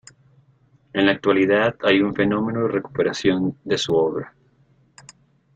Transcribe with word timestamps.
En 0.93 1.05
la 1.05 1.11
actualidad 1.11 1.75
hay 1.83 2.01
un 2.01 2.15
fenómeno 2.15 2.63
de 2.63 2.69
recuperación 2.69 3.55
de 3.63 3.77
su 3.77 3.93
obra. 3.93 4.33